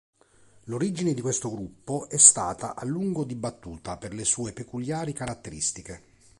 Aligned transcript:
L'origine 0.65 1.13
di 1.13 1.21
questo 1.21 1.51
gruppo 1.51 2.09
è 2.09 2.17
stata 2.17 2.73
a 2.75 2.83
lungo 2.85 3.23
dibattuta 3.23 3.97
per 3.99 4.15
le 4.15 4.23
sue 4.25 4.51
peculiari 4.51 5.13
caratteristiche. 5.13 6.01